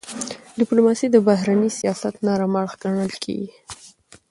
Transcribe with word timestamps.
ډيپلوماسي 0.59 1.07
د 1.11 1.17
بهرني 1.27 1.69
سیاست 1.79 2.15
نرم 2.25 2.53
اړخ 2.61 2.73
ګڼل 2.83 3.11
کېږي. 3.23 3.49